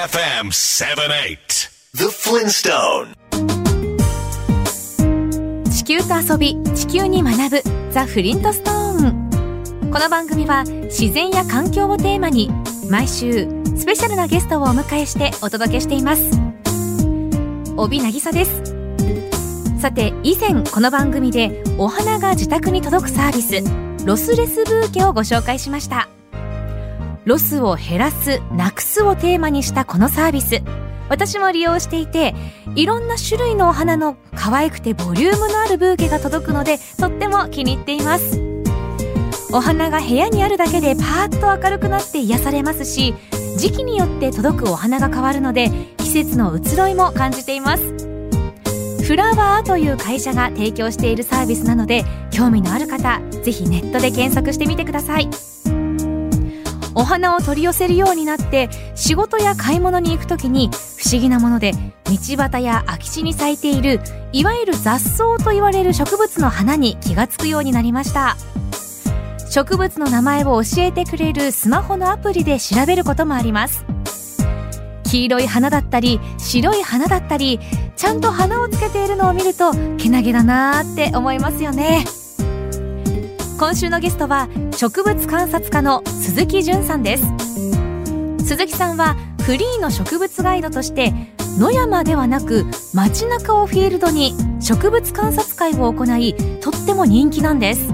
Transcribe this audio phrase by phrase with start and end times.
[0.00, 3.12] KFM 78 The Flintstone.
[5.70, 12.48] 地球と遊び地球に学ぶザ・フリントストーンこの番組は自然や環境をテーマに
[12.88, 13.46] 毎週
[13.76, 16.30] スペシャルなゲストをお迎えしてお届けしています。
[17.76, 18.62] 帯渚です。
[19.78, 26.08] さて以前この番組でお花が自宅に届くサービスロスレスブーケをご紹介しました
[27.30, 30.62] ロスを減らすなくすをテーマにしたこのサービス。
[31.08, 32.34] 私も利用していて
[32.74, 38.40] いろんな種類のお花の可愛くてボリュームのあるブーケが届くのでとっても気に入っています。
[39.52, 43.14] お花が部屋にあるだけでパーッと明るくなって癒されますし
[43.56, 47.94] 時期によって届くお花が変わるので季節の移ろいも感じています。
[49.04, 55.49] フラワーという会社が提供しているサービスなので興味のある方ぜひネットで検索してみてください。
[56.94, 61.72] お花を取り寄せるようになって仕事や買い物に行く時に不思議なもので
[62.04, 64.00] 道端や空き地に咲いている
[64.32, 68.36] いわゆる雑草と言われる植物の花に気がつくようになりました。
[69.50, 73.84] 植物の名前を教えてくれるスマホのアプリで調べることもあります。
[75.10, 77.58] 黄色い花だったり白い花だったり
[77.96, 82.04] ちゃんと花をつけているのを見るとけなげだなーって思いますよね。
[83.60, 87.24] 今週のゲストは植物観察家の鈴木淳さんです。
[88.38, 91.12] 鈴木さんはフリーの植物ガイドとして
[91.58, 97.92] 野山ではなく街中をフィールドに植物観察会を行いとっても人気なんです。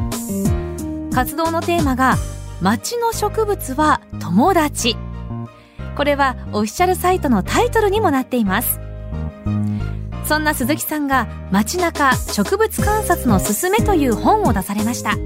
[1.13, 2.15] 活動のテーマが
[2.61, 4.97] 街の植物は友達。
[5.97, 8.79] これはオフィシャルサイトのタイトルにもなっています。
[10.27, 15.17] そんな鈴木さんが街中植物観察のすすめという本を出されました。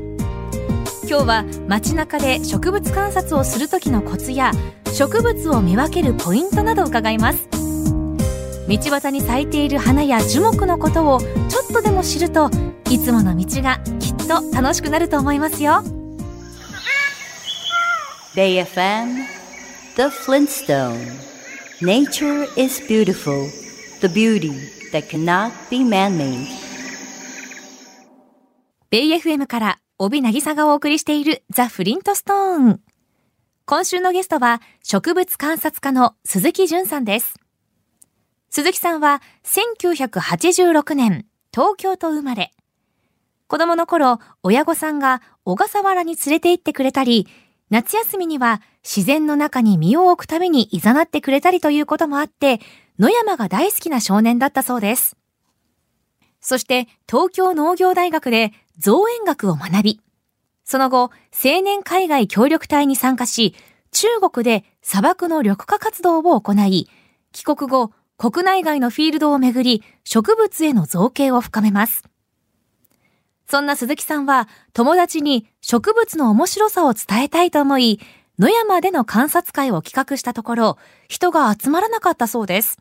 [1.10, 4.52] 今日は街中で植物観察をする時のコツや
[4.94, 7.48] 植物を見分けるポイントなどを伺います。
[7.50, 11.26] 道端に咲いている花や樹木のことをちょ
[11.64, 12.48] っとでも知ると
[12.88, 15.82] いつもの道がきっと楽しくなると思いますよ。
[18.36, 19.26] BayFM
[19.96, 20.94] The Flintstone.
[21.82, 23.48] Nature is beautiful
[24.00, 24.52] The beauty
[24.92, 26.46] that cannot be man-made.
[28.90, 32.80] ベイ FM から帯渚がお送りしているザ・フリントストーン。
[33.66, 37.34] 今週のゲストは植物観察家の鈴木淳さんです。
[38.48, 42.50] 鈴木さんは1986年東京と生まれ。
[43.46, 47.28] 子供の頃親御さんが小笠原に連れて行ってくれたり
[47.68, 52.60] 夏休みには自然の中に身を置くために誘ってくれたりということもあって、
[52.98, 55.18] 野山が大好きな少年だったそうです。
[56.40, 60.00] そして東京農業大学で造園学を学び、
[60.64, 63.54] その後、青年海外協力隊に参加し、
[63.92, 66.88] 中国で砂漠の緑化活動を行い、
[67.32, 72.04] 帰国後、国内外のフィールドをめぐり、植物への造形を深めます。
[73.46, 78.00] そんな鈴木さんは、友達に植物の面白さを伝えたいと思い、
[78.38, 82.78] 野山での観察会を企画したところ、人が集まらなかったそうです。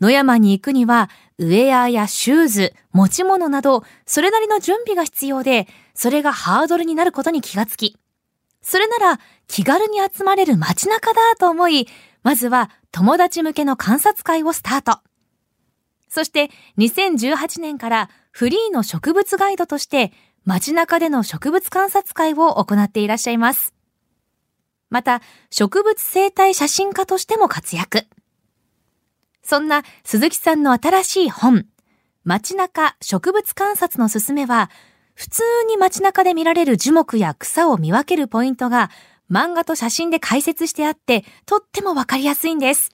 [0.00, 7.96] 野山に行くには、ウェアやシューズ、持ち物など、それなりの準備が必要で、それがハードルになることに気がつき、
[8.60, 11.88] それなら気軽に集まれる街中だと思い、
[12.22, 15.00] まずは友達向けの観察会をスタート。
[16.10, 20.12] そして2018年からフリーの植物ガイドとして
[20.44, 23.72] 街中での植物観察会を行っていらっしゃいます。
[24.90, 28.06] また、植物生態写真家としても活躍。
[29.50, 31.66] そんな鈴木さんの新しい本、
[32.22, 34.70] 街中植物観察のすすめは、
[35.16, 38.92] 普通に街中で見られる樹木や草を見分けるポイントが
[39.28, 42.92] 漫画と写真で解説してあって、とってもわかりやすいんです。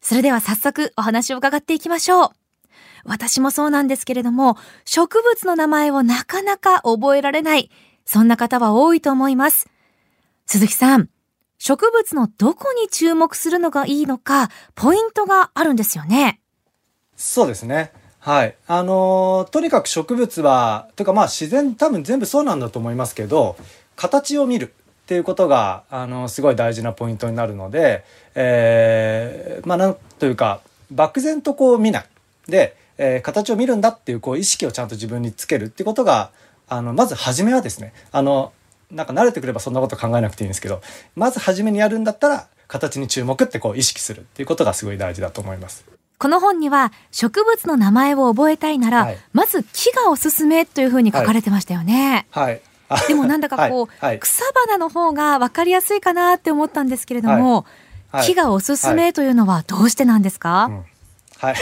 [0.00, 2.30] それでは早速お話を伺っていきましょう。
[3.04, 7.72] 私もそうなんですけれども、植物の名前をなかなか覚えられない、
[8.04, 9.68] そんな方は多いと思います。
[10.46, 11.08] 鈴木さん、
[11.58, 16.40] 植物のどこに注目するのがいいのか、ポイントがあるんですよね。
[17.16, 17.92] そうですね。
[18.20, 18.56] はい。
[18.66, 23.56] あのー、とにかく植物は、というかまあ自然多分全部そうなんだと思いますけど、
[23.96, 24.72] 形を見る
[25.02, 28.04] っていうことが、あのー、すごい大事なポイントになるので、
[28.34, 30.60] えー、まあなんというか、
[30.90, 32.06] 漠然とこう見ない。
[32.48, 36.30] で、えー、形を見るんだっていうこう意識をちゃんと自分につけるっていうことが、
[36.68, 38.52] あの、まず初めはですね、あの、
[38.90, 40.82] なんか慣れてくればそんなこと考えなくていいんですけど、
[41.16, 45.84] まず初めにやるんだったら、形に注目ってこう意識するっていうことがすごい大事だと思います。
[46.18, 52.26] この本には植物の名前を覚えたいなら、はい、まず木がおすすめというふうに書かれてましたよね。
[52.30, 52.60] はい。
[52.88, 57.66] はい、でもなんだかこう、はい、草花の方が分かりやすいかなって思ったんですけれども、
[58.24, 60.84] 木がおすすめというのはどうしてなんですか、うん。
[61.38, 61.56] はい。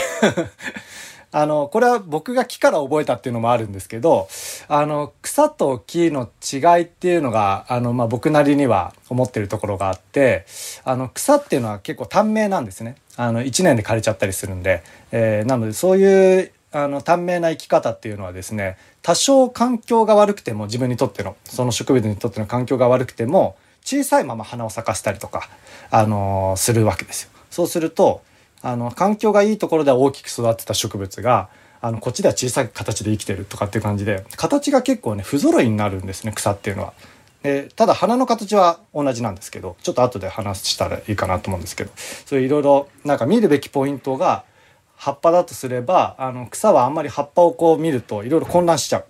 [1.33, 4.29] あの、これは僕が木から覚えたっていうのもあるんですけど、
[4.67, 10.45] あの、草と木の違いっていうのが、あの、まあ、僕なりには思ってるところがあって、
[10.85, 12.95] あの、草っていうのは結構短命なんですね。
[13.17, 25.49] あの、1年で枯れちゃったりするんで、えーなのでそういう、あの、短命な生き方っていうのはですね、多少環境が悪くても、自分にとっての、その植物にとっての環境が悪くても、小さいまま花を咲かせたりとか、
[25.89, 27.31] あのするわけですよ。
[27.51, 28.21] そうすると、
[28.63, 31.49] あの環境がいいところでは大きく育ってた植物が
[31.81, 36.93] あのこっちでは小さい形で生きてるとかっていう感じで形が結構ね不揃いになるんですね草っていうのは。
[37.43, 41.91] でただ花の形は同じなんですけどちょっと後で話したらいいかなと思うんですけど
[42.25, 44.45] そういういろいろなんか見るべきポイントが
[44.95, 49.05] 葉っぱだとすればあの草はあんまり葉っぱをこう見るといろいろ混乱しちゃう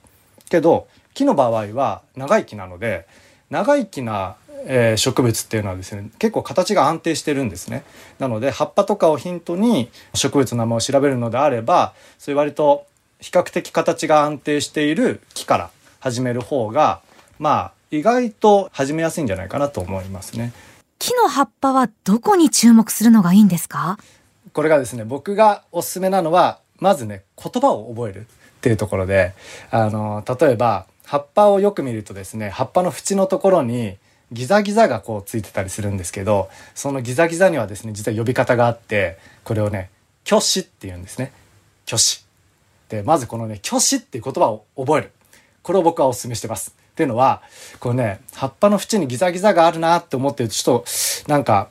[0.50, 3.06] けど木の場合は長生きなので
[3.52, 7.84] 長生きな、えー植物っていうのはですね結構形が安定してるんですね
[8.20, 12.86] なので葉っぱとかをヒントに植物の名前を調べるのであればそういう割と
[13.20, 15.70] 比較的形が安定している木から
[16.00, 17.02] 始める方が
[17.40, 20.52] まあ意外と始めやすいんじゃないかなと思いますね。
[21.00, 23.98] 木の葉っぱはどこに注目するのがいいんですか？
[24.54, 28.26] これがですね僕がおすすめなのはまずね言葉を覚えるっ
[28.62, 29.34] ていうところで
[29.70, 33.98] あの例えば葉っぱをよく見るとですね葉っぱの縁のところに
[34.34, 39.90] ギザギザがこうついてたりするんですけどそのギザギザにはですね実は呼び方があってこれをね
[40.26, 41.32] 虚子って言うんですね。
[41.86, 42.26] 虚子
[42.90, 45.12] でまずこのね虚子っていう言葉を覚える。
[45.62, 46.76] これを僕はお勧めしてます。
[46.94, 47.42] っていうのは
[47.80, 50.84] これね葉っぱの縁にギザギザがあるなって思ってるとちょっ
[51.26, 51.70] となんか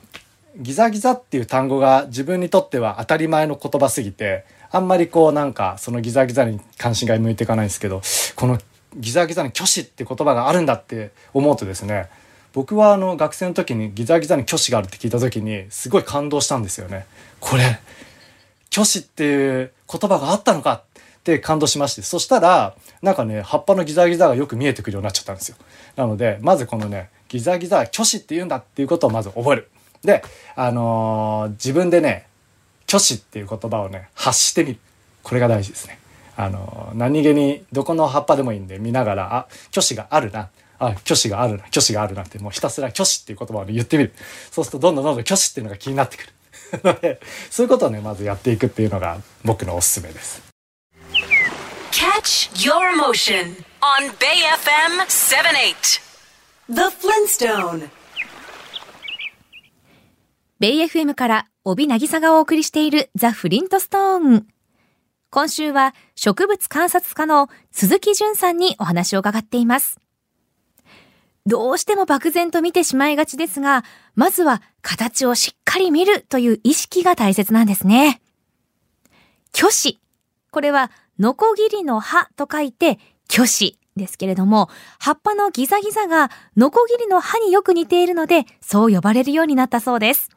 [0.57, 8.01] ギザギザっていう単語が自分にとっては当たり前の言葉すぎてあんまりこうなんかそのギザギザに関心が向いていかないんですけど
[8.35, 8.59] この
[8.97, 12.09] ギザギザに虚子って言葉があるんだって思うとですね
[12.53, 17.05] 僕はあの学生の時にギザギザに虚子があるって聞いた時にすごい感動したんですよね。
[17.39, 17.79] これ
[18.71, 20.81] 虚子っていう言葉があったのかっ
[21.23, 25.55] て感動しましてそしたらなんかね葉っぱのギザギザがよく見えてくるようになっちゃったんですよ。
[25.95, 29.69] なのでまずこのねギザギザは虚子って言うんだっていうことをまず覚える。
[30.03, 30.23] で
[30.55, 32.27] あのー自分でね
[32.87, 34.79] 虚子っていう言葉をね発してみる。
[35.23, 35.97] これが大事ですね。
[36.35, 40.49] あのー何気にどこの葉っぱでもいいんで見ながらあ虚子があるな。
[40.87, 44.13] あ虚子があるな虚子があるなってもうひたすら虚子っていう言葉をね言ってみる
[44.51, 46.33] そうするとどんどんどんどん虚子っていうのが気になってくる
[46.83, 47.19] の で
[47.49, 50.41] そういうことをねまずやっていくっていうのが僕のおすすめです
[51.91, 56.01] Catch your motion on Bay FM 78.
[56.69, 57.89] The Flintstone.
[60.59, 64.47] ベイ FM から帯渚がお送りしているザ・フリントストーン。
[65.29, 69.99] 今週は植物観察家の鈴木淳さんにお話を伺っています。
[71.45, 73.83] どうしても漠然と見てしまいがちですが、
[74.15, 78.21] まずは形をしっかり見るという意識が大切なんですね。
[79.53, 79.99] 虚子。
[80.51, 82.97] これは、ノコギリの葉と書いて、
[83.29, 84.69] 虚子ですけれども、
[84.99, 90.29] 葉っぱのギザギザがノコギリの葉によく似ているので、そう呼ばれるようになったそうです。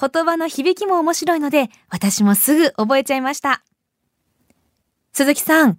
[0.00, 3.62] 言葉の響きも面白いので、私もすぐ覚えちゃいました。
[5.12, 5.78] 鈴木さん、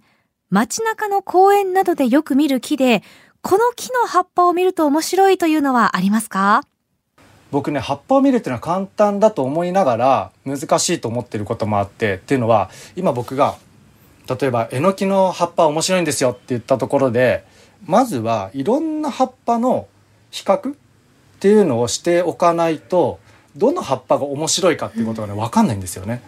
[0.50, 3.02] 街中の公園などでよく見る木で、
[3.44, 6.62] この木の葉っぱを見ると面白いというのはありますか？
[7.50, 13.56] 僕ね葉っぱを見るっていうのは簡単だと思いながら難しいと思ってることもあってっていうのは今僕が
[14.28, 17.44] 例えばえのきの葉っぱ面白いんですよって言ったところで
[17.84, 19.88] まずはいろんな葉っぱの
[20.30, 20.76] 比較っ
[21.40, 23.18] ていうのをしておかないと
[23.56, 26.22] どの葉っぱが面白いかっていうことがね分かんないんですよね。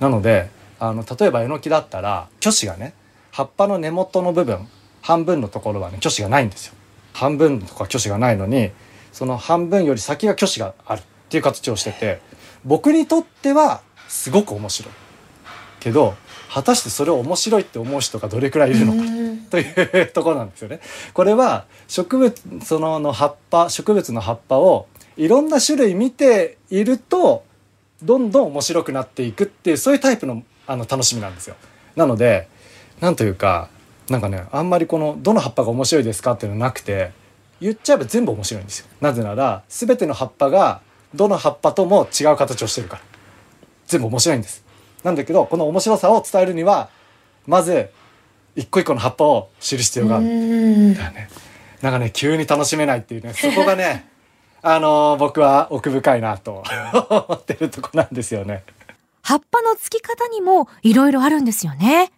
[0.00, 2.92] なのであの例えばえのきだったら虚子がね
[3.30, 4.66] 葉っぱの根元の部分
[5.06, 6.74] 半分のところはね虚子がないんですよ。
[7.12, 8.72] 半分とか虚子がないのに
[9.12, 12.20] その半分より先が虚子があるっていう形をしてて
[12.64, 14.92] 僕にとってはすごく面白い
[15.78, 16.14] けど
[16.52, 19.02] 果たしてそれを面白いって思う人がどれくらいいるのか
[19.48, 20.80] というところなんですよね。
[21.14, 22.34] これは植物
[22.64, 27.44] そのの葉っぱ植物の葉っぱをいろんな種類見ていると
[28.02, 31.54] どんどん面白くなっていくっていうそういうタイプのあの楽しみなんですよ。
[31.94, 32.48] なので
[33.00, 33.68] なんというか
[34.10, 37.10] なんかねあんまりこのどの葉っぱが面白いですかっていうのなくて
[37.60, 38.86] 言っちゃえば全部面白いんですよ。
[39.00, 40.80] なぜなら全ての葉っぱが
[41.14, 43.02] どの葉っぱとも違う形をしてるから
[43.86, 44.64] 全部面白いんです。
[45.02, 46.88] なんだけどこの面白さを伝えるには
[47.46, 47.90] まず
[48.54, 50.26] 一個一個の葉っぱを知る必要がある。
[50.94, 51.28] だよね。
[51.82, 54.08] なんかね急に楽しめないっていうねそこがね
[54.62, 56.62] あのー僕は奥深いなと
[57.10, 58.64] 思ってるとこなんですよね。
[59.22, 62.12] 葉っぱの付き方にもいろいろあるんですよね。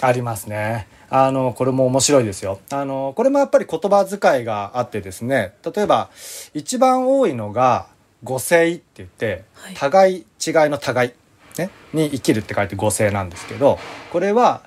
[0.00, 0.86] ありますね。
[1.10, 2.60] あのこれも面白いですよ。
[2.70, 6.10] あのこれもやっぱり言葉遣いがあってですね例えば
[6.54, 7.86] 一番多いのが
[8.24, 10.24] 五性って言って、はい互い違い
[10.68, 11.12] の互い、
[11.58, 13.78] ね、に生きるって書いて五性なんですけど
[14.12, 14.62] これは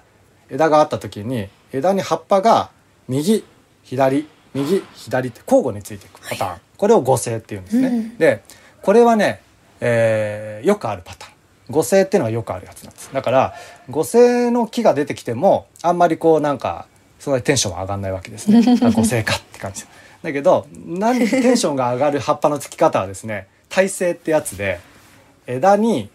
[0.50, 2.72] 枝があった時に枝に葉っぱが
[3.08, 3.46] 右
[3.84, 7.88] 左右左って交互についていくパターン、これを五性っていうんですね。
[7.88, 8.44] うんで
[8.82, 9.44] これはね、
[9.80, 11.34] えーよくあるパターン。
[11.72, 13.10] 五性っていうのはよくあるやつなんです。
[13.14, 13.54] だから
[13.90, 16.88] 五性の木が出てきてもあんまりこうなんか
[17.20, 18.62] そんなにテンションは上がんないわけですね。
[18.84, 19.86] あ五性かって感じ。
[20.22, 24.80] だけどなんでテンションが上がる葉っぱのつき方はですね耐性ってやつで
[25.48, 26.10] 枝に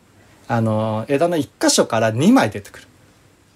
[0.46, 2.86] あの枝の一箇所から2枚出てくる。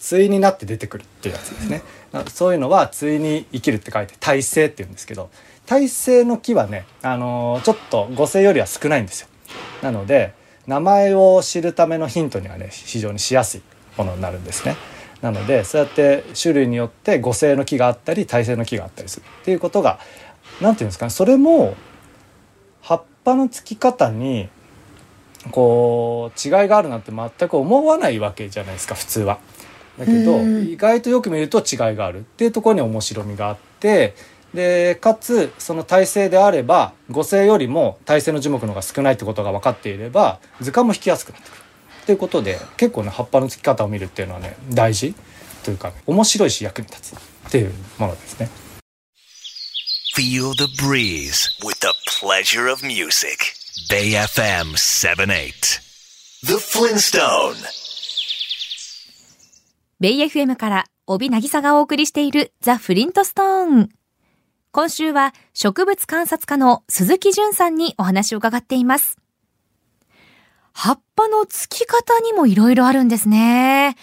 [0.02, 1.82] 対になって出てくるっていうやつですね。
[2.12, 5.30] なそういうのは対に生きるって書いて耐性って言うんですけど
[5.66, 9.28] 耐性の木はね、あのーちょっと五性よりは少ないんですよ。
[9.82, 10.32] なので
[10.70, 13.62] 名前を知るためのヒントにはね非常にしやすい
[13.96, 14.76] ものになるんですね。
[15.20, 19.98] なのでそうやって種類によって五性の木があったり耐性の木があったりするっていうことが
[20.60, 21.74] 何て言うんですかねそれも
[22.82, 24.48] 葉っぱのつき方に
[25.50, 29.40] こう違いがあるなんて全く思わないわけじゃないですか普通は。
[29.98, 34.14] だけどうん意外とよく見ると違いがあるっていうところに面白みがあって
[34.54, 41.60] でかつその体勢であれば五性よりも体勢の樹木の方が少ないってことが分かっていれば図鑑も引きやすくなってくる
[42.02, 45.14] っていうことで結構ね葉っぱのつき方を見るっていうのはね大事
[45.62, 48.48] というか、面白いし役に立つっていうものですね。
[50.16, 53.38] Feel the breeze with the pleasure of music.
[53.90, 55.80] Bay FM 78.
[56.46, 57.54] The Flintstone.
[60.00, 63.99] ベイ FM から帯渚がお送りしているザ・フリントストーン。
[64.72, 69.18] 今週は植物観察家の鈴木淳さんにお話を伺っています。
[70.72, 73.96] 葉っぱのつき方にもいろいろあるんですね。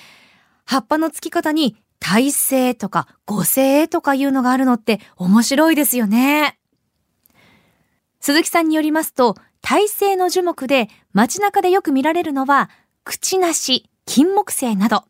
[0.65, 6.59] 葉っぱのつき方に耐性とか五性とかいうのがあるのって面白いですよね。
[8.19, 12.69] 鈴木さんによりますと、耐性の樹木で街中でよく見られるのは、
[13.05, 15.05] 口なし、金木犀など。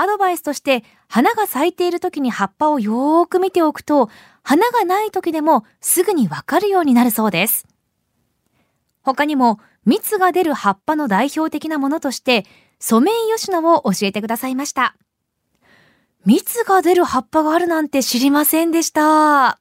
[0.00, 4.08] アドバイスとして、花が咲いている時に葉っぱをよーく見ておくと、
[4.44, 7.66] 花がない時でもすぐにわかるようになるそうです。
[9.02, 12.46] 他にも、蜜が出る葉っぱの代表的なものとして、
[12.78, 14.94] ソメイヨシノを教えてくださいました。
[16.24, 19.58] 蜜が出る葉っぱがあるなんて知りませんでした。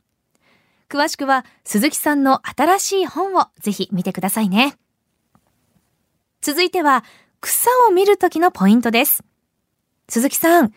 [0.88, 4.78] 詳しくは、鈴木さんの新しい本をぜひ見てくださいね。
[6.42, 7.04] 続いては、
[7.42, 9.24] 草を見る時のポイントです。
[10.10, 10.74] 鈴木さん、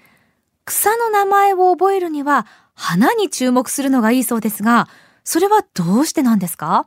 [0.64, 4.88] 草の名前を覚えるには、花に注目するのがいいそうですが、
[5.22, 6.86] それはどうしてなんですか？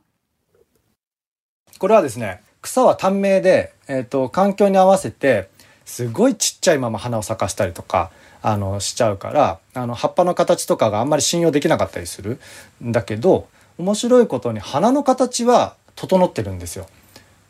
[1.78, 5.48] これはですね草は短命で、えー、と環境に合わせて
[5.84, 8.10] すごいちっちゃいまま花を咲かしたりとか
[8.42, 12.38] あのしちゃうからあの葉っぱの形とかがあんまり信用できなかったりする
[12.82, 13.48] んだけど
[13.78, 16.86] 面白いことに花の形は整ってるんですよ。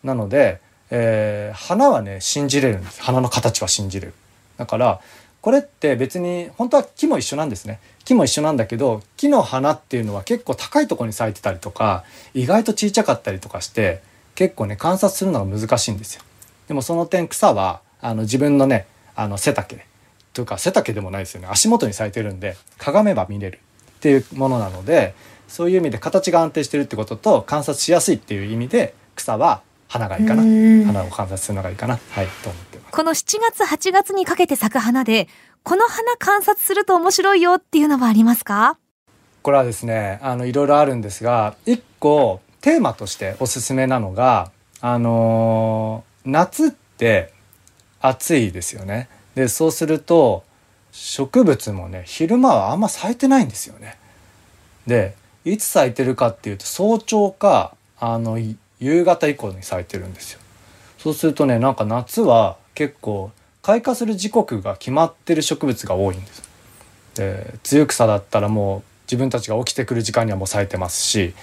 [0.02, 0.60] なので、
[0.90, 4.14] えー花はね信じれるんです花の形は信じれる。
[4.56, 5.00] だから
[5.40, 7.78] これって別に本当は木も一緒なんですね。
[8.04, 14.00] 木も一緒なんだけど木の花っていうのは結構高いところに咲いてたりとか意外と小さかったりとかして
[14.34, 16.23] 結構ね観察するのが難しいんですよ。
[16.68, 19.78] でもその点草はあの自分のねあの背丈。
[20.32, 21.49] というか背丈でもないですよね。
[21.50, 23.58] 足元に咲いてるんで鏡めば見れる。
[23.96, 25.14] っていうものなので
[25.49, 30.42] そういう意味で形が安定してるってことと観察しやすいっていう意味で草は花がいいかな。
[30.42, 30.84] うん。
[30.84, 31.99] 花を観察するのがいいかな。
[32.11, 35.26] はいと思ってこの7月8月にかけて咲く花で、
[35.64, 38.78] この花観察すると面白いよっていうのはありますか？
[39.42, 47.32] これはですねあのいろいろあるんですが一個テーマとしておすすめなのがあのー夏って
[48.00, 49.08] 暑いですよね。
[49.34, 50.44] でそうすると
[50.92, 53.98] 植物もね昼間はあんま咲いてないんですよね。
[54.86, 58.38] でいつ咲いてるかっていうと早朝かあの
[58.78, 60.38] 夕方以降に咲いてるんですよ。
[60.98, 63.31] そうするとねなんか夏は結構
[63.62, 66.43] 開花する時刻が決まってる植物が多いんです。
[67.14, 71.35] で露草だったらもう自分たちが起きてくる時間にはもう咲いてますし。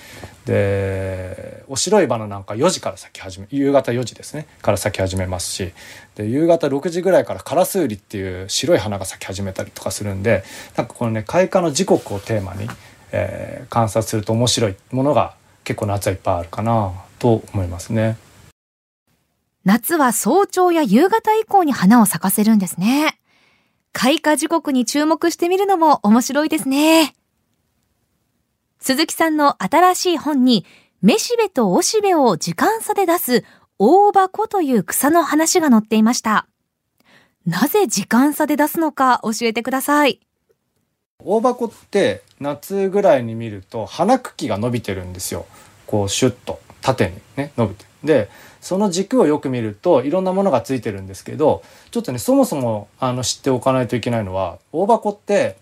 [0.46, 5.72] でお白い花なんか4時から咲き始め夕方4時ですねから咲き始めますし。
[6.16, 10.44] で夕方6時ぐらいからカラスウリっていう白い花が咲き始めたりとかするんで
[10.76, 12.68] なんかこのね開花の時刻をテーマに、
[13.12, 18.18] えー観察すると面白いものが結構夏はいっぱいあるかなと思いますね。
[19.64, 23.18] 夏は早朝や夕方以降に花を咲かせるんですね。
[23.94, 27.16] 開花時刻に注目してみるのも面白いですね。
[28.80, 30.66] 鈴木さんの新しい本に、
[31.02, 33.44] めしべとおしべを時間差で出す
[33.78, 36.48] 大箱という草の話が載っていました。
[37.46, 40.20] なぜ時間差で出すのか教えてください。
[41.24, 45.46] 大箱って夏ぐらいに見ると花茎が伸びてるんですよ
[45.86, 47.86] こうシュッと縦にね伸びて。
[48.04, 48.30] で
[48.62, 55.58] その軸をよく見るといろんなものがついてるんですけどちょっとねそもそもあの知っておかないといけないのは大箱って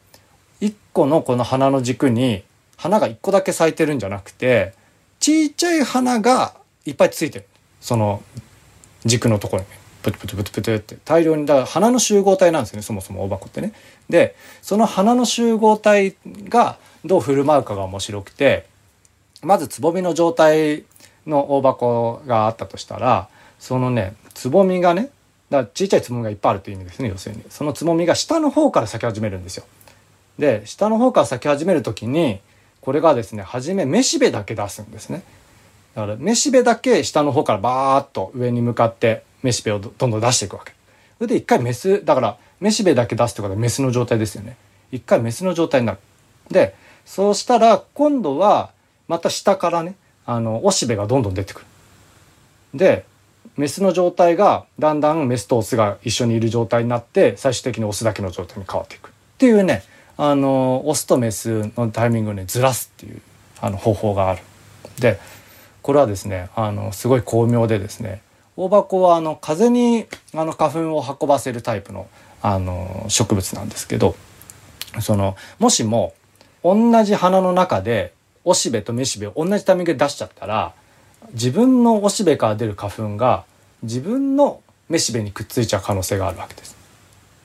[0.61, 2.43] 1個のこの花の軸に
[2.77, 4.73] 花が1個だけ咲いてるんじゃなくて
[5.19, 6.53] ちっちゃい花が
[6.85, 7.45] いっぱいついてる。
[7.81, 8.23] その
[9.05, 9.67] 軸のところに。
[10.01, 10.97] プツプツプツプツって。
[11.03, 13.73] 大量にだから花の集合体なんですよねそもそも大箱ってね。
[14.09, 16.15] でその花の集合体
[16.47, 18.65] がどう振る舞うかが面白くて
[19.41, 20.83] まずつぼみの状態
[21.27, 23.27] の大箱があったとしたら
[23.59, 25.09] そのねつぼみがね
[25.49, 29.65] だからちっちゃいつぼみがいっぱいあるという意味ですね要するにそのつぼみが下の方から咲き始めるんですよ。
[30.37, 32.39] で下の方から咲き始める時に
[32.81, 35.23] これがですね初めめしべだけ出すんですね。
[35.95, 40.73] だからめしべだけ下の方からバーッと上に向かってめしべをどんどん出していくわけ。
[41.17, 44.55] それで一回メスだからめしべだけ出すってことはメスの状態ですよね。
[44.91, 45.99] 一回メスの状態になる。
[46.49, 48.71] でそうしたら今度は
[49.07, 49.95] また下からね
[50.29, 51.65] あのおしべがどんどん出てくる。
[52.75, 53.05] で
[53.57, 59.83] メスの状態がだんだんメスとオスが一緒にいる状態になって最終的にオスだけの状態に変わっていくっていうね
[60.17, 63.21] あのオスとメスのタイミングをねずらすっていう
[63.59, 64.43] あの方法がある。
[64.99, 65.19] で
[65.81, 68.21] これはですねあのすごい巧妙でですね
[68.55, 70.05] 大箱はあの風に
[70.35, 72.07] あの花粉を運ばせるタイプの
[72.43, 74.15] あの植物なんですけど
[75.01, 76.13] そのもしも
[76.63, 80.73] 同じ花の中でおしべとめしべを同じタイミングで出しちゃったら
[81.33, 83.43] 自分のおしべから出る花粉が
[83.83, 86.75] 自分のめしべにくっついちゃう可能性があるわけです。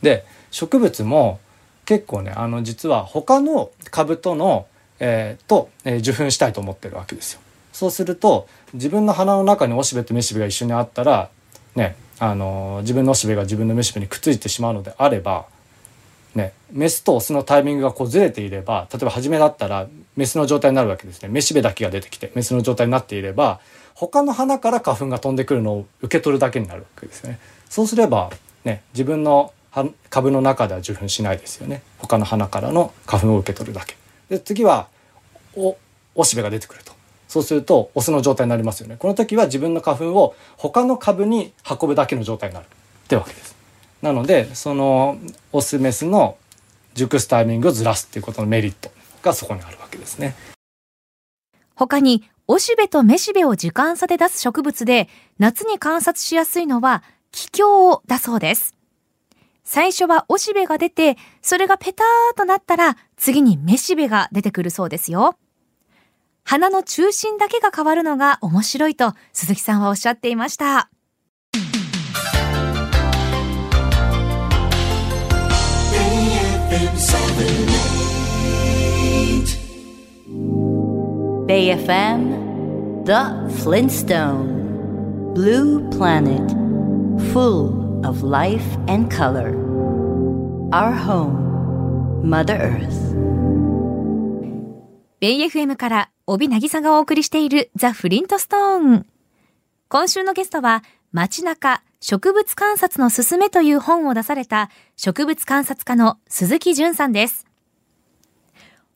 [0.02, 1.40] で植物も
[1.84, 4.66] 結構ねあの実は他の株との、
[5.00, 7.40] えー、と、えー、受粉したいと思ってるわけですよ。
[7.72, 11.28] そうすると自分の花の中におしべとめしべが一緒にあったら
[11.74, 15.46] ねあの自分のおしべが自分のめしべにくっついてしまうのであれば
[16.34, 21.28] ね、メスとオスのタイミングがこうずれていれば例えば初めだったらメスの状態になるわけですね。
[21.28, 23.60] めしべだけが出てきてメスの状態になっていれば
[23.94, 27.38] 他の花から花粉が飛んでくるのを受け取るだけになるわけですね。
[27.68, 28.30] そうすれば、
[28.64, 29.52] ね、自分の
[30.10, 31.82] 株の中では受粉しないですよね。
[31.98, 33.96] 他の花からの花粉を受け取るだけ。
[34.28, 34.88] で次は
[35.56, 35.76] お
[36.14, 36.92] おしべが出てくると。
[37.28, 38.96] そうするとオスの状態になりますよね。
[38.98, 42.66] この時は自分の花粉を他の株に運ぶだけの状態になる。
[42.66, 43.56] ってわけです。
[44.02, 45.18] なのでその
[45.52, 46.36] オスメスの
[46.94, 48.90] 熟すタイミングをずらすっていうことのメリット。
[49.24, 50.34] がそこにあるわけですね。
[51.74, 55.08] 他におしべとめしべを時間差で出す植物で
[55.38, 58.74] 夏に観察しやすいのは気境だそうです。
[59.64, 65.36] 最初はおしべが出て、それがペターとなったら次にめしべが出てくるそうですよ。
[66.44, 70.90] 花の中心だけが変わるのが面白いと鈴木さんはおっしゃっていました。
[81.46, 86.50] Bay FM The Flintstone Blue Planet
[87.32, 89.54] Full of life and color
[90.72, 93.14] Our home Mother Earth
[95.20, 99.06] ベイ FM から帯渚がお送りしているザ・フリントストーン
[99.88, 100.82] 今週のゲストは
[101.12, 107.46] 街中植物観察のすすめという本を出された植物観察家の鈴木淳さんです。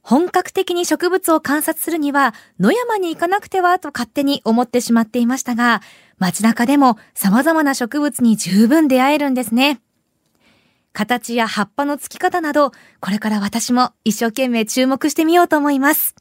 [0.02, 5.82] 本格的に植物を観察するには野山に行かなくてはと勝手に思ってしまっていましたが、
[6.18, 9.80] 街中でも様々な植物に十分出会えるんですね。
[10.94, 16.16] 形や葉っぱの付き方など、これから私も一生懸命注目してみようと思います。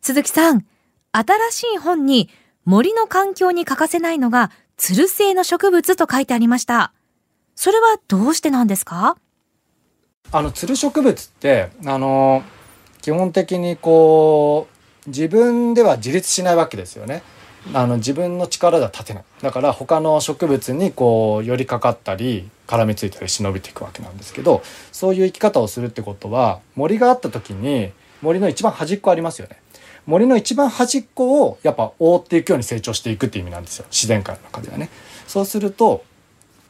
[0.00, 0.64] 鈴木さん、
[1.12, 2.30] 新しい本に
[2.64, 6.92] 森の環境に欠かせないのが、ツル性の植物と書いてありました。
[7.54, 9.16] それはどうしてなんですか？
[10.30, 12.42] あの、ツル植物って、あの、
[13.02, 14.68] 基本的にこ
[15.06, 17.22] う、自分では自立しないわけですよね。
[17.74, 24.62] あの自分の力では立てないだから他の植物にこう寄りかかったり絡みついたり忍びていくわけなんですけど
[24.92, 29.60] そういう生き方をするってことは森があった時に森の一番端っこありますよね
[30.06, 34.88] 森の一番端っこをやっぱ覆っていくように成長していくっていう意味なんですよ自然界の中ではね。
[35.26, 36.04] そうすると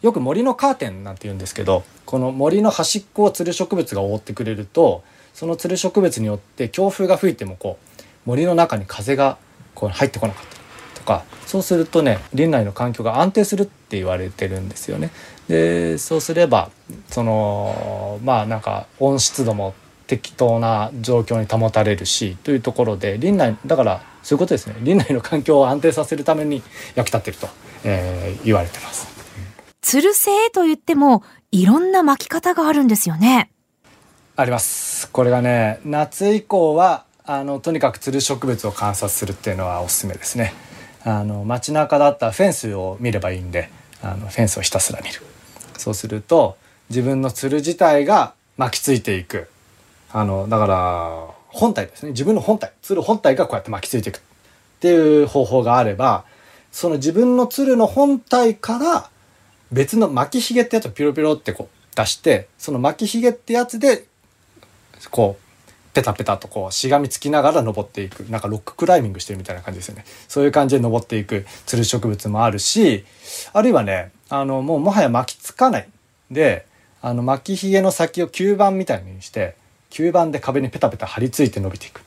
[0.02, 5.02] よく森のカーテンなんて言うんですけどこの森の端っこをつる植物が覆ってくれると
[5.34, 9.38] そのつる植物によって強風が吹いてもこう森の中に風が
[9.74, 10.46] こう入ってこなかっ
[10.94, 15.10] たとかそうするとね林内の環境が安定するって言われてるんですよね。
[15.48, 16.70] でそうすれば
[17.08, 19.74] そのまあなんか温湿度も
[20.06, 26.62] 適当な状況に保たれるしというところで林内だからそういうことですね林内の環境を安定させるために
[26.94, 27.48] 役立ってると、
[27.84, 29.17] えー、言われてます。
[29.88, 33.50] つる性と言ってもいろんな巻き方があるんですよね。
[34.36, 35.08] あります。
[35.08, 40.52] これがね夏以降はあのとにかくつる植物を観察するっていうのはおすすめですね
[41.04, 43.70] あの街中だったらフェンスを見ればいいんで
[44.02, 45.22] あのフェンスをひたすら見る
[45.78, 46.58] そうすると
[46.90, 49.48] 自分のつる自体が巻きついていく
[50.12, 54.20] あのだから本体ですね自分の本体つる本体がこうやって巻きついていくっ
[54.80, 56.26] ていう方法があれば
[56.72, 59.10] その自分のつるの本体から
[59.72, 64.04] 別の巻きひげってやつをピロピロってこう出してその巻きひげってやつで
[65.10, 65.48] こう
[65.94, 73.04] ペタペタとこうしがみつきながら登っていくなんかロッククライミングしてるみたいな感じですよねそういう感じで登っていくつる植物もあるし
[73.52, 75.88] あるいはねあのもうもはや巻きつかない
[76.30, 76.66] で
[77.00, 79.56] あの巻きひげの先を吸盤みたいにして
[79.90, 82.02] 吸盤で壁にペタペタ張り付いて伸びていくっ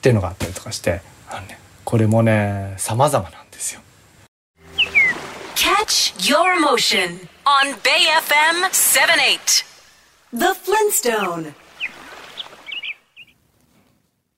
[0.00, 3.80] ていうのがあったりとかしてあの、ね、これもね様々なんですよ。
[6.18, 9.64] Your motion on Bay FM 78
[10.32, 11.52] The Flintstone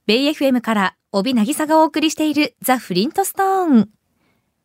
[0.06, 3.90] ベイ FM から帯渚がお送りしているザ・フリントストーン。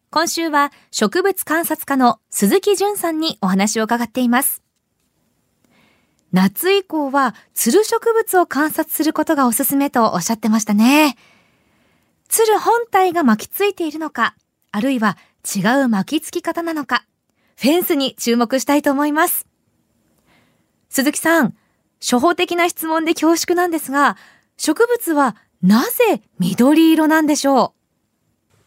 [0.09, 4.63] 今週は植物観察家の鈴木淳さんにお話を伺っています。
[6.31, 11.17] 夏以降はつる植物を観察することがおすすめとおっしゃってましたね。
[12.29, 14.35] つる本体が巻きついているのか、
[14.71, 17.05] あるいは違う巻きつき方なのか、
[17.57, 19.47] フェンスに注目したいと思います。
[20.89, 21.55] 鈴木さん、
[21.99, 24.17] 初歩的な質問で恐縮なんですが、
[24.57, 27.71] 植物はなぜ緑色なんでしょう？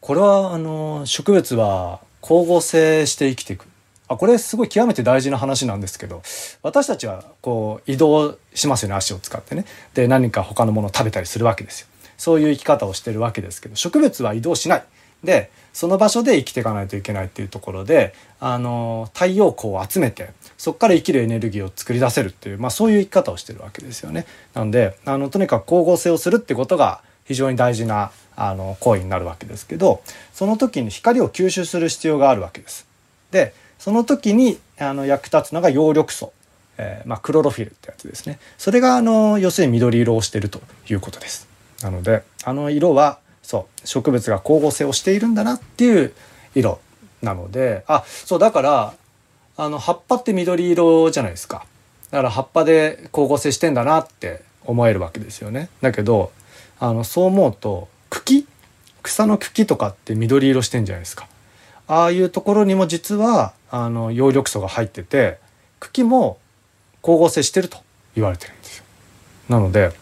[0.00, 3.66] これはあの植物は光合成して生きていく。
[4.06, 6.22] あこれすごい極めて大事な話なんですけど
[6.62, 9.64] 私たちはこう移動しますよね足を使ってね。
[9.94, 11.87] で何か他のものを食べたりするわけですよ。
[12.18, 14.84] そういう生き方をしてるわけですけど植物は移動しない。
[15.24, 24.24] でその場所で生きていかないといけないっていうところであの太陽光を集めてそこから生きるエネルギーを作り出せるっていう、まあ、そういう生き方をしてるわけですよね。
[24.54, 32.87] なんであのとにかく光合成をするってことが非常に大事なあの行為になるわけですけどその時に光を吸収する必要があるわけです。
[33.32, 36.32] でその時にあの役立つのが葉緑素、
[36.78, 41.48] えー、まあ、クロロフィルってやつですねそれがあの要するに緑色をしているということです。
[41.82, 43.87] なのであの色はそう。
[43.87, 46.12] 植物が光合成をしているんだなっていう
[46.57, 46.80] 色
[47.22, 48.94] なのであそうだから
[49.57, 51.64] あの葉っぱって緑色じゃないですか。
[52.11, 55.68] だから葉っぱで光合成してんだなって思えるわけですよね。
[55.80, 56.33] だけど
[56.80, 58.46] あのそう思うと茎？
[59.02, 61.28] 草の茎とかって緑色してんじゃないですか。
[61.87, 65.38] ああいうところにも実はあの葉緑素が入ってて
[65.78, 66.38] 茎も
[67.02, 67.78] 光合成してると
[68.14, 68.85] 言われてるんですよ。
[69.50, 69.92] なので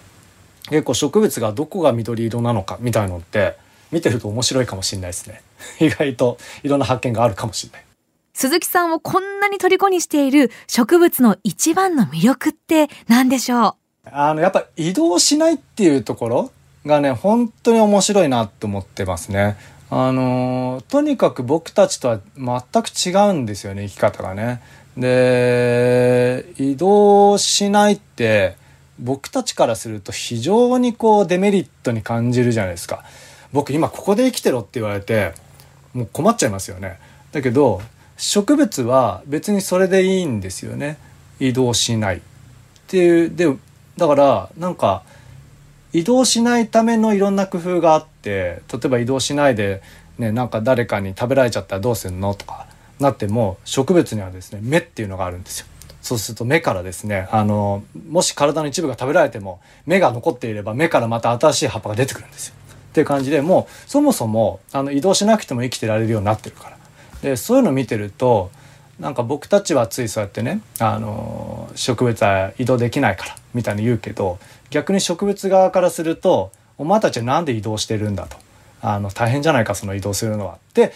[0.71, 3.57] 結構植物がどこが緑色なのかみたいのって
[3.91, 5.43] 見てると面白いかもしれないですね。
[5.81, 7.85] 意外といろんな発見があるかもしれない。
[8.35, 14.09] 鈴木さんをこんなに虜にしている植物の一番の魅力って何でしょう？
[14.11, 16.51] あの、やっぱ移動しないっていうところ
[16.87, 19.57] がね、本当に面白いなって思ってますね。
[19.91, 24.63] あの、とにかく僕たちとは全く違うんですよね、生き方がね。
[24.97, 28.57] で、移動しないって、
[28.99, 33.05] 僕たちからすると非常にこうデメリットに感じるじゃないですか。
[33.53, 35.33] 僕今ここで生きてろって言われて
[35.93, 36.99] もう困っちゃいますよね。
[37.33, 37.83] だけど
[38.17, 40.99] 植物は別にそれでいいんですよね。
[41.41, 42.19] 移動しない。
[42.19, 42.21] っ
[42.87, 43.55] ていうで
[43.97, 45.03] だからなんか
[45.93, 49.83] 移動しないためのいろんな工夫があって例えば移動しないで、
[50.19, 52.67] ね、なんか誰かに食べられちゃったらどうするのとか
[53.01, 55.67] なっても植物にはですね目っていうのがあるんですよ。
[56.03, 62.55] そうすると目からですね、あの、もし体の一部が食べられても、目が残っていれば目からまた新しい葉っぱが出てくるんですよ。
[62.91, 66.77] っていう感じでもう、そもそも、あの、移動しなくても生きてられるようになってるから。
[67.23, 68.51] で、そういうのを見てると、
[68.99, 74.39] なんか僕たちはついそうやってね、あの、植物は移動できないから、みたいに言うけど、
[74.71, 78.37] 逆に植物側からすると、お前たちは何で移動してるんだと。
[78.83, 80.55] あの、大変じゃないか、その移動するのは。
[80.55, 80.93] って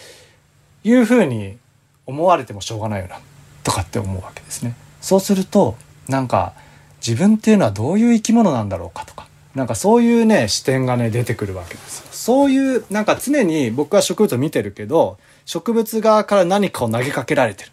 [0.83, 1.57] いうふうに
[2.05, 3.19] 思われてもしょうがないよな、
[3.63, 4.75] とかって思うわけですね。
[5.07, 5.77] そうすると
[6.09, 6.51] なんか
[6.97, 12.03] 自分っていうのはどういう生き物なんだろうかとかなんかそういうね視点がね出てくるわけです。
[12.11, 17.71] そういうなんか常に僕は植物を見てるけど植物側から何かを投げかけられてるっ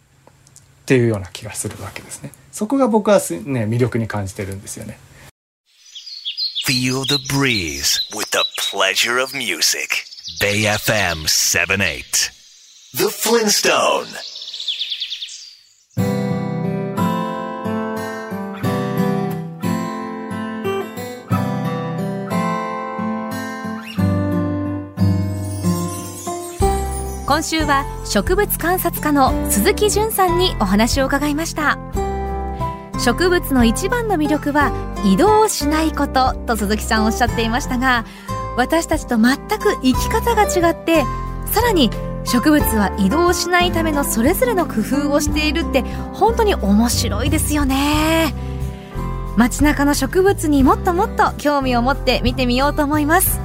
[0.86, 2.30] ていうような気がするわけですね。
[2.52, 5.00] そこが僕はね魅力に感じてるんですよね。
[6.68, 9.88] Feel the breeze with the pleasure of music.
[10.40, 12.30] Bay FM 78.
[12.94, 14.33] The Flintstone.
[27.44, 31.78] 週は植物観察家の鈴木淳さんにお話を伺いました。
[32.98, 34.72] 植物の一番の魅力は
[35.04, 38.04] 移動しないことと鈴木さんおっしゃっていましたが
[38.56, 41.02] 私たちと全く生き方が違って
[41.46, 41.90] さらに
[42.24, 48.34] 植物は移動しないためのそれぞれの工夫をしているって本当に面白いですよね。
[49.36, 53.40] 街中の植物にもっともっと興味を持って見てみようと思います。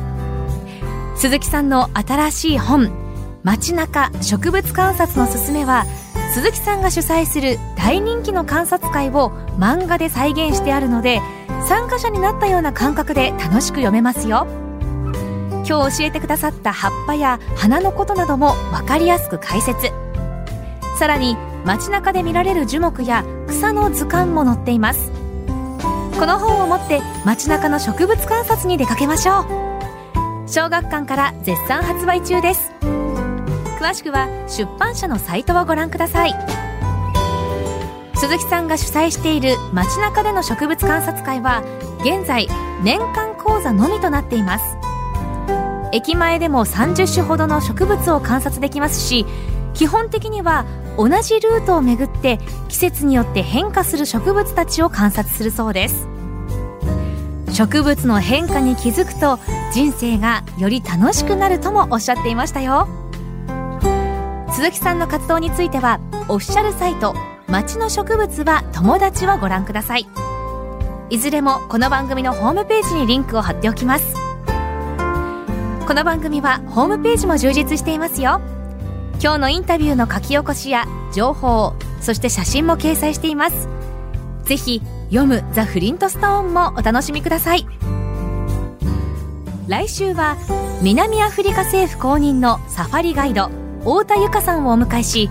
[1.17, 2.98] 鈴木さんの新しい本
[3.43, 5.86] 街中植物観察のすすめは
[6.34, 11.21] 鈴木さんが主催する大人気の観察会を漫画で再現してあるので
[11.67, 14.47] 参加者になったような感覚で楽しく読めますよ。
[15.67, 19.91] 今日教えてくださった葉っぱや花のことなども分かりやすく解説。
[20.97, 25.12] さらに街中で見られる樹木や草の図鑑も載っています。
[26.19, 29.45] この本を持って街中の植物観察に出かけましょう。
[30.47, 32.98] 小学館から絶賛発売中です。
[33.79, 36.35] 詳しくは出版社のサイトをご覧ください。
[38.13, 41.63] 鈴木さんが主催している街中での植物観察会は
[42.01, 42.49] 現在
[42.83, 44.77] 年間講座のみとなっています。
[45.93, 49.25] 駅前でも30種ほどの植物を観察できますし
[49.73, 50.65] 基本的には
[50.97, 52.37] 同じルートを巡って
[52.67, 56.05] 季節によって変化する植物たちを観察するそうです。
[57.53, 59.39] 植物の変化に気づくと
[59.71, 62.98] 人生がより楽しくなるともおっしゃっていましたよ。
[64.59, 67.15] 鈴木さんの活動についてはオフィシャルサイト
[67.47, 70.05] 「街の植物は友達」をご覧ください。
[71.09, 74.05] いずれもこの番組のホームページにリンクを貼っておきます。
[75.87, 78.41] この番組はホームページも充実していますよ。
[79.23, 83.69] 今日のインタビューの書き起こしや情報そして写真も掲載しています。
[84.43, 87.65] ぜひ読むザ・フリントストーンもお楽しみください。
[89.69, 90.35] 来週は
[90.81, 95.29] 南アフリカ政府公認のサファリガイド太田由香さんをお迎えし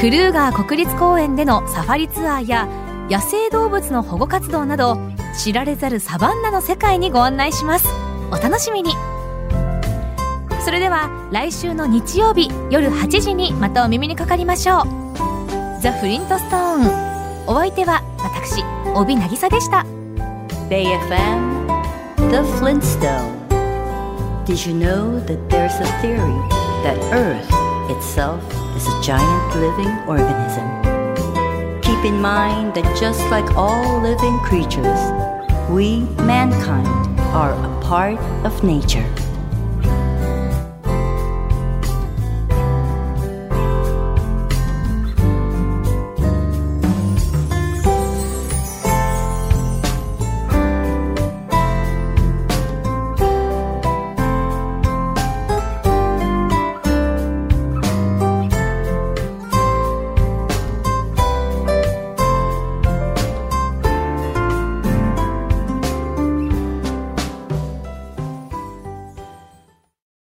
[0.00, 2.68] クルーガー国立公園でのサファリツアーや
[3.10, 4.96] 野生動物の保護活動など
[5.36, 7.88] 知られざるサバンナの世界にご案内します。
[8.30, 8.92] お楽しみに。
[10.64, 15.82] それでは来週の日曜日夜8時にまたお耳にかかりましょう。
[15.82, 18.62] ザ・フリントストーンお相手は私
[18.94, 19.84] 帯渚でした。
[20.70, 21.66] BayFM
[22.30, 23.42] The Flintstone
[24.46, 26.18] Did you know that there's a theory
[26.82, 28.42] that Earth itself
[28.76, 30.66] is a giant living organism?
[31.82, 35.00] Keep in mind that just like all living creatures,
[35.70, 36.86] we, mankind,
[37.32, 39.08] are a part of nature.